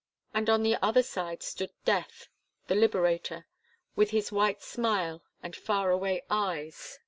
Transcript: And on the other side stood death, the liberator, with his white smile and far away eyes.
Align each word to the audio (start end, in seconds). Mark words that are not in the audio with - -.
And 0.33 0.49
on 0.49 0.63
the 0.63 0.77
other 0.81 1.03
side 1.03 1.43
stood 1.43 1.69
death, 1.85 2.27
the 2.65 2.73
liberator, 2.73 3.45
with 3.95 4.09
his 4.09 4.31
white 4.31 4.63
smile 4.63 5.21
and 5.43 5.55
far 5.55 5.91
away 5.91 6.23
eyes. 6.27 6.97